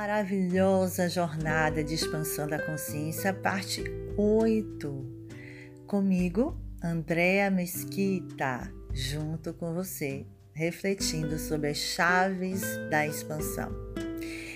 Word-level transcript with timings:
maravilhosa 0.00 1.10
jornada 1.10 1.84
de 1.84 1.92
expansão 1.92 2.48
da 2.48 2.58
consciência, 2.58 3.34
parte 3.34 3.84
8. 4.16 5.28
Comigo, 5.86 6.58
Andréa 6.82 7.50
Mesquita, 7.50 8.72
junto 8.94 9.52
com 9.52 9.74
você, 9.74 10.24
refletindo 10.54 11.38
sobre 11.38 11.68
as 11.68 11.76
chaves 11.76 12.62
da 12.88 13.06
expansão. 13.06 13.70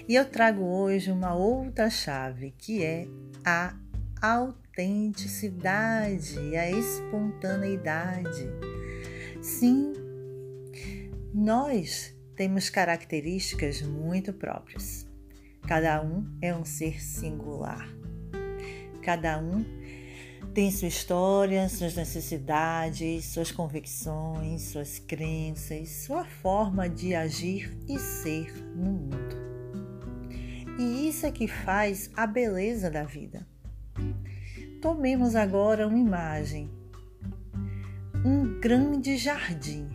E 0.08 0.14
eu 0.14 0.24
trago 0.24 0.62
hoje 0.62 1.10
uma 1.10 1.34
outra 1.34 1.90
chave, 1.90 2.54
que 2.56 2.82
é 2.82 3.06
a 3.44 3.76
autenticidade, 4.22 6.56
a 6.56 6.70
espontaneidade. 6.70 8.48
Sim, 9.42 9.92
nós 11.34 12.16
temos 12.34 12.70
características 12.70 13.82
muito 13.82 14.32
próprias. 14.32 15.04
Cada 15.66 16.02
um 16.02 16.26
é 16.42 16.54
um 16.54 16.64
ser 16.64 17.02
singular. 17.02 17.88
Cada 19.02 19.38
um 19.38 19.64
tem 20.52 20.70
sua 20.70 20.88
história, 20.88 21.68
suas 21.68 21.94
necessidades, 21.94 23.24
suas 23.26 23.50
convicções, 23.50 24.62
suas 24.62 24.98
crenças, 24.98 25.88
sua 25.88 26.24
forma 26.24 26.88
de 26.88 27.14
agir 27.14 27.76
e 27.88 27.98
ser 27.98 28.52
no 28.76 28.92
mundo. 28.92 29.36
E 30.78 31.08
isso 31.08 31.26
é 31.26 31.32
que 31.32 31.48
faz 31.48 32.10
a 32.16 32.26
beleza 32.26 32.90
da 32.90 33.04
vida. 33.04 33.46
Tomemos 34.82 35.34
agora 35.34 35.86
uma 35.88 35.98
imagem. 35.98 36.70
Um 38.24 38.60
grande 38.60 39.16
jardim 39.16 39.88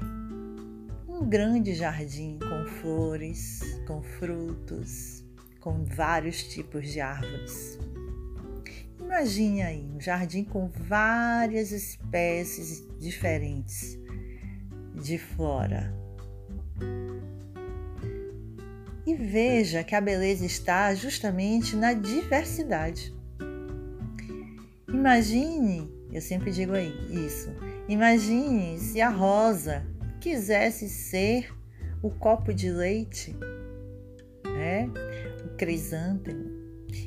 um 1.19 1.27
grande 1.27 1.75
jardim 1.75 2.39
com 2.39 2.65
flores, 2.79 3.59
com 3.85 4.01
frutos, 4.01 5.18
com 5.59 5.83
vários 5.83 6.43
tipos 6.43 6.89
de 6.89 6.99
árvores. 7.01 7.79
Imagine 8.99 9.61
aí 9.63 9.89
um 9.95 9.99
jardim 9.99 10.43
com 10.43 10.69
várias 10.69 11.71
espécies 11.71 12.87
diferentes 12.99 13.97
de 14.93 15.17
flora. 15.17 15.93
E 19.05 19.15
veja 19.15 19.83
que 19.83 19.95
a 19.95 20.01
beleza 20.01 20.45
está 20.45 20.93
justamente 20.93 21.75
na 21.75 21.93
diversidade. 21.93 23.11
Imagine, 24.87 25.91
eu 26.11 26.21
sempre 26.21 26.51
digo 26.51 26.73
aí 26.73 26.93
isso, 27.09 27.49
imagine 27.87 28.77
se 28.77 29.01
a 29.01 29.09
rosa 29.09 29.85
quisesse 30.19 30.87
ser 30.87 31.51
o 32.03 32.09
copo 32.09 32.53
de 32.53 32.71
leite, 32.71 33.35
né? 34.45 34.89
Crisântemo. 35.59 36.57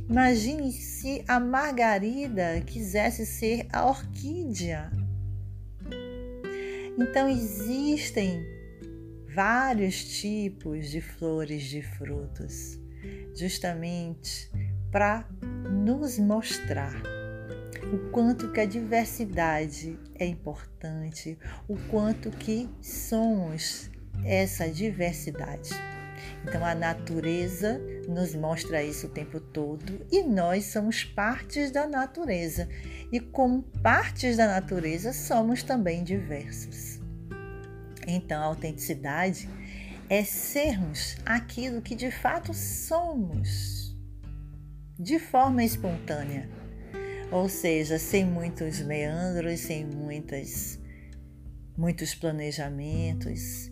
Imagine 0.08 0.70
se 0.70 1.25
a 1.27 1.41
margarida 1.41 2.61
quisesse 2.61 3.25
ser 3.25 3.67
a 3.72 3.86
orquídea. 3.86 4.92
Então 6.98 7.28
existem 7.28 8.44
vários 9.34 10.05
tipos 10.20 10.91
de 10.91 11.00
flores 11.00 11.62
de 11.62 11.81
frutos, 11.81 12.78
justamente 13.34 14.50
para 14.91 15.27
nos 15.70 16.19
mostrar 16.19 17.03
o 17.91 18.11
quanto 18.11 18.53
que 18.53 18.61
a 18.61 18.66
diversidade 18.66 19.98
é 20.14 20.27
importante, 20.27 21.39
o 21.66 21.77
quanto 21.91 22.31
que 22.31 22.69
somos 22.83 23.91
essa 24.25 24.69
diversidade. 24.69 25.70
Então 26.44 26.64
a 26.64 26.74
natureza 26.74 27.80
nos 28.08 28.34
mostra 28.34 28.82
isso 28.82 29.06
o 29.06 29.10
tempo 29.10 29.41
todo 29.41 30.04
e 30.10 30.22
nós 30.22 30.66
somos 30.66 31.04
partes 31.04 31.70
da 31.70 31.86
natureza. 31.86 32.69
E 33.12 33.20
como 33.20 33.62
partes 33.82 34.36
da 34.36 34.47
natureza, 34.47 35.12
somos 35.12 35.62
também 35.62 36.02
diversos. 36.02 37.00
Então 38.06 38.42
a 38.42 38.47
autenticidade 38.47 39.48
é 40.08 40.25
sermos 40.25 41.16
aquilo 41.25 41.81
que 41.81 41.94
de 41.94 42.10
fato 42.10 42.52
somos, 42.52 43.97
de 44.98 45.19
forma 45.19 45.62
espontânea 45.62 46.62
ou 47.32 47.48
seja, 47.48 47.98
sem 47.98 48.26
muitos 48.26 48.81
meandros, 48.82 49.60
sem 49.60 49.86
muitas, 49.86 50.78
muitos 51.75 52.14
planejamentos, 52.14 53.72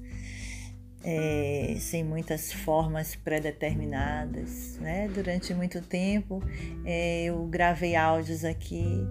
é, 1.03 1.77
sem 1.79 2.05
muitas 2.05 2.53
formas 2.53 3.15
pré-determinadas. 3.17 4.79
Né? 4.79 5.09
Durante 5.09 5.55
muito 5.55 5.81
tempo 5.81 6.43
é, 6.85 7.25
eu 7.25 7.45
gravei 7.47 7.97
áudios 7.97 8.45
aqui 8.45 9.07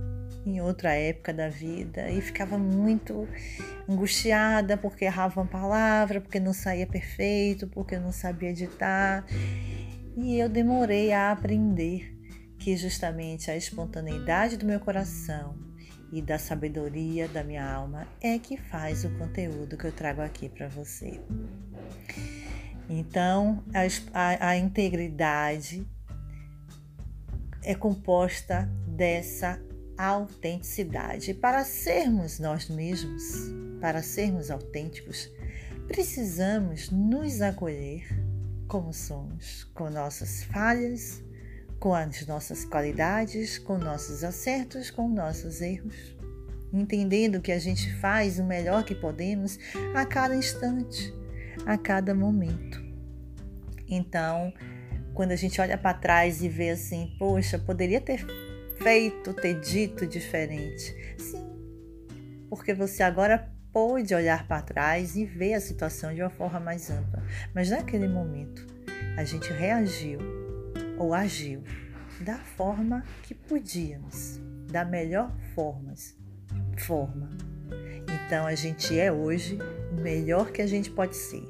em 0.45 0.61
outra 0.61 0.93
época 0.93 1.33
da 1.33 1.49
vida 1.49 2.09
e 2.09 2.21
ficava 2.21 2.57
muito 2.57 3.27
angustiada 3.87 4.77
porque 4.77 5.05
errava 5.05 5.41
uma 5.41 5.47
palavra, 5.47 6.21
porque 6.21 6.39
não 6.39 6.53
saía 6.53 6.87
perfeito, 6.87 7.67
porque 7.67 7.97
não 7.97 8.11
sabia 8.11 8.49
editar. 8.49 9.25
E 10.15 10.37
eu 10.37 10.49
demorei 10.49 11.11
a 11.11 11.31
aprender 11.31 12.15
que 12.57 12.75
justamente 12.75 13.49
a 13.49 13.55
espontaneidade 13.55 14.57
do 14.57 14.65
meu 14.65 14.79
coração 14.79 15.68
e 16.11 16.21
da 16.21 16.39
sabedoria 16.39 17.27
da 17.27 17.43
minha 17.43 17.63
alma 17.63 18.07
é 18.21 18.37
que 18.39 18.57
faz 18.57 19.05
o 19.05 19.09
conteúdo 19.17 19.77
que 19.77 19.85
eu 19.85 19.91
trago 19.91 20.21
aqui 20.21 20.49
para 20.49 20.67
você. 20.67 21.19
Então, 22.89 23.63
a, 24.13 24.49
a, 24.49 24.57
integridade 24.57 25.87
é 27.63 27.75
composta 27.75 28.67
dessa 28.87 29.61
autenticidade. 29.95 31.35
Para 31.35 31.63
sermos 31.63 32.39
nós 32.39 32.67
mesmos, 32.67 33.23
para 33.79 34.01
sermos 34.01 34.49
autênticos, 34.49 35.29
precisamos 35.87 36.89
nos 36.89 37.41
acolher 37.41 38.07
como 38.67 38.93
somos, 38.93 39.65
com 39.73 39.89
nossas 39.89 40.43
falhas, 40.45 41.21
com 41.79 41.93
as 41.93 42.27
nossas 42.27 42.65
qualidades, 42.65 43.57
com 43.57 43.77
nossos 43.77 44.23
acertos, 44.23 44.91
com 44.91 45.07
nossos 45.07 45.61
erros, 45.61 46.15
entendendo 46.73 47.41
que 47.41 47.51
a 47.51 47.59
gente 47.59 47.93
faz 47.95 48.37
o 48.37 48.43
melhor 48.43 48.83
que 48.83 48.93
podemos 48.93 49.57
a 49.95 50.05
cada 50.05 50.35
instante, 50.35 51.13
a 51.65 51.77
cada 51.77 52.13
momento. 52.13 52.83
Então, 53.87 54.53
quando 55.13 55.31
a 55.31 55.35
gente 55.35 55.59
olha 55.59 55.77
para 55.77 55.97
trás 55.97 56.43
e 56.43 56.49
vê 56.49 56.71
assim, 56.71 57.15
poxa, 57.17 57.57
poderia 57.57 58.01
ter 58.01 58.25
feito, 58.77 59.33
ter 59.33 59.59
dito 59.59 60.05
diferente. 60.05 61.15
Sim, 61.17 61.49
porque 62.49 62.73
você 62.73 63.03
agora 63.03 63.51
pôde 63.71 64.13
olhar 64.13 64.47
para 64.47 64.61
trás 64.61 65.15
e 65.15 65.25
ver 65.25 65.53
a 65.53 65.61
situação 65.61 66.13
de 66.13 66.21
uma 66.21 66.29
forma 66.29 66.59
mais 66.59 66.89
ampla. 66.89 67.23
Mas 67.53 67.69
naquele 67.69 68.07
momento, 68.07 68.65
a 69.15 69.23
gente 69.23 69.51
reagiu 69.53 70.38
ou 70.99 71.13
agiu 71.13 71.63
da 72.19 72.37
forma 72.37 73.03
que 73.23 73.33
podíamos, 73.33 74.39
da 74.69 74.85
melhor 74.85 75.33
forma. 75.55 75.93
forma. 76.77 77.29
Então 78.25 78.45
a 78.45 78.53
gente 78.53 78.99
é 78.99 79.11
hoje 79.11 79.57
o 79.91 80.01
melhor 80.01 80.51
que 80.51 80.61
a 80.61 80.67
gente 80.67 80.91
pode 80.91 81.15
ser. 81.15 81.43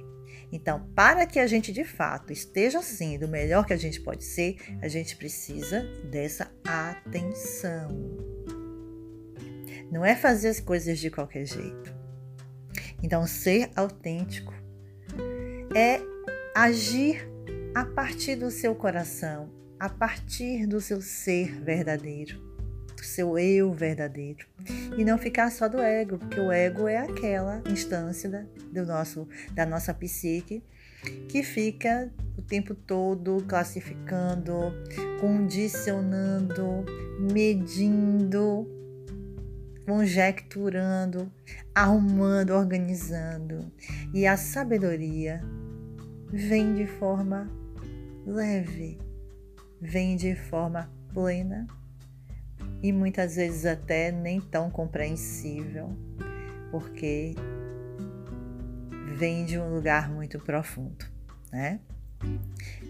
Então, 0.51 0.87
para 0.95 1.27
que 1.27 1.39
a 1.39 1.45
gente 1.45 1.71
de 1.71 1.83
fato 1.83 2.33
esteja 2.33 2.81
sendo 2.81 3.25
o 3.25 3.29
melhor 3.29 3.65
que 3.65 3.73
a 3.73 3.77
gente 3.77 4.01
pode 4.01 4.23
ser, 4.23 4.57
a 4.81 4.87
gente 4.87 5.15
precisa 5.15 5.83
dessa 6.09 6.51
atenção. 6.65 7.89
Não 9.91 10.03
é 10.03 10.15
fazer 10.15 10.49
as 10.49 10.59
coisas 10.59 10.97
de 10.99 11.11
qualquer 11.11 11.45
jeito. 11.45 11.93
Então, 13.03 13.25
ser 13.27 13.69
autêntico 13.75 14.53
é 15.75 15.99
agir 16.55 17.28
a 17.79 17.85
partir 17.85 18.35
do 18.35 18.51
seu 18.51 18.75
coração, 18.75 19.49
a 19.79 19.87
partir 19.87 20.67
do 20.67 20.81
seu 20.81 21.01
ser 21.01 21.63
verdadeiro, 21.63 22.37
do 22.93 23.05
seu 23.05 23.39
eu 23.39 23.71
verdadeiro. 23.71 24.45
E 24.97 25.05
não 25.05 25.17
ficar 25.17 25.49
só 25.49 25.69
do 25.69 25.79
ego, 25.79 26.17
porque 26.17 26.41
o 26.41 26.51
ego 26.51 26.89
é 26.89 26.97
aquela 26.97 27.63
instância 27.71 28.29
da, 28.29 28.43
do 28.73 28.85
nosso, 28.85 29.25
da 29.53 29.65
nossa 29.65 29.93
psique 29.93 30.61
que 31.29 31.41
fica 31.41 32.11
o 32.37 32.41
tempo 32.41 32.75
todo 32.75 33.41
classificando, 33.47 34.73
condicionando, 35.21 36.83
medindo, 37.31 38.67
conjecturando, 39.87 41.31
arrumando, 41.73 42.49
organizando. 42.49 43.71
E 44.13 44.27
a 44.27 44.35
sabedoria 44.35 45.41
vem 46.29 46.75
de 46.75 46.85
forma 46.85 47.57
leve, 48.25 48.99
vem 49.81 50.15
de 50.15 50.35
forma 50.35 50.91
plena 51.13 51.67
e 52.81 52.91
muitas 52.91 53.35
vezes 53.35 53.65
até 53.65 54.11
nem 54.11 54.39
tão 54.39 54.69
compreensível, 54.69 55.89
porque 56.71 57.35
vem 59.15 59.45
de 59.45 59.57
um 59.59 59.73
lugar 59.73 60.09
muito 60.09 60.39
profundo, 60.39 61.05
né? 61.51 61.79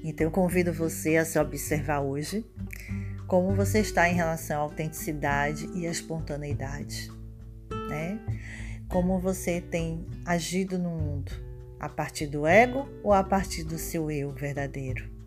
Então 0.04 0.28
eu 0.28 0.32
convido 0.32 0.72
você 0.72 1.18
a 1.18 1.26
se 1.26 1.40
observar 1.40 2.02
hoje 2.02 2.46
como 3.28 3.54
você 3.54 3.80
está 3.80 4.10
em 4.10 4.16
relação 4.16 4.58
à 4.58 4.60
autenticidade 4.62 5.70
e 5.76 5.86
à 5.88 5.92
espontaneidade, 5.92 7.12
né? 7.90 8.20
Como 8.88 9.20
você 9.20 9.62
tem 9.62 10.06
agido 10.26 10.80
no 10.80 10.90
mundo, 10.90 11.32
a 11.80 11.88
partir 11.88 12.28
do 12.28 12.48
ego 12.48 12.90
ou 13.04 13.14
a 13.14 13.24
partir 13.24 13.64
do 13.64 13.78
seu 13.78 14.10
eu 14.10 14.32
verdadeiro. 14.32 15.19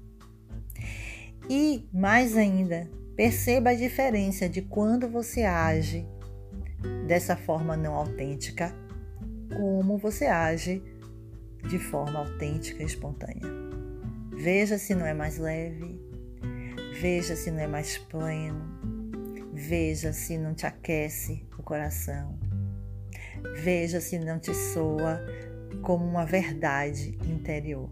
E 1.49 1.89
mais 1.93 2.37
ainda, 2.37 2.89
perceba 3.17 3.71
a 3.71 3.75
diferença 3.75 4.49
de 4.49 4.63
quando 4.63 5.09
você 5.09 5.43
age 5.43 6.07
dessa 7.07 7.37
forma 7.37 7.77
não 7.77 7.95
autêntica, 7.95 8.75
como 9.57 9.99
você 9.99 10.27
age 10.27 10.83
de 11.69 11.79
forma 11.79 12.19
autêntica 12.19 12.83
e 12.83 12.87
espontânea. 12.87 13.43
Veja 14.33 14.79
se 14.79 14.95
não 14.95 15.07
é 15.07 15.15
mais 15.15 15.39
leve, 15.39 16.01
veja 17.01 17.37
se 17.37 17.51
não 17.51 17.61
é 17.61 17.67
mais 17.67 17.99
pleno, 17.99 18.65
veja 19.53 20.13
se 20.13 20.39
não 20.39 20.55
te 20.55 20.67
aquece 20.67 21.47
o 21.59 21.63
coração, 21.63 22.39
veja 23.63 24.01
se 24.01 24.19
não 24.19 24.39
te 24.39 24.55
soa 24.55 25.21
como 25.83 26.05
uma 26.05 26.25
verdade 26.25 27.17
interior. 27.25 27.91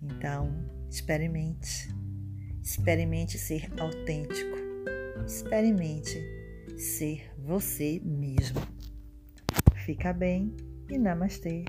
Então, 0.00 0.52
experimente, 0.88 1.88
experimente 2.68 3.38
ser 3.38 3.66
autêntico, 3.80 4.58
experimente 5.26 6.22
ser 6.76 7.24
você 7.38 7.98
mesmo. 8.04 8.60
Fica 9.86 10.12
bem 10.12 10.54
e 10.90 10.98
namastê. 10.98 11.64